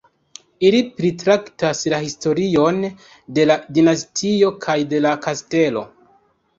Ili 0.69 0.79
pritraktas 1.01 1.83
la 1.95 1.99
historion 2.07 2.81
de 3.39 3.47
la 3.53 3.61
dinastio 3.79 4.53
kaj 4.69 4.81
de 4.97 5.07
la 5.09 5.17
kastelo. 5.31 5.91